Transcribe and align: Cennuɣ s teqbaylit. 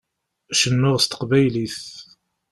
Cennuɣ 0.59 0.95
s 0.99 1.05
teqbaylit. 1.05 1.79